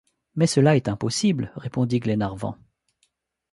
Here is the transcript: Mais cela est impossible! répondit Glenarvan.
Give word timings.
Mais 0.33 0.47
cela 0.47 0.75
est 0.75 0.89
impossible! 0.89 1.51
répondit 1.55 1.99
Glenarvan. 1.99 2.57